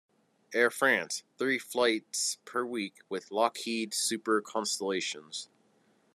Air 0.51 0.71
France- 0.71 1.21
three 1.37 1.59
flights 1.59 2.39
per 2.43 2.65
week, 2.65 2.95
with 3.07 3.29
Lockheed 3.29 3.93
Super 3.93 4.41
Constellations. 4.41 5.47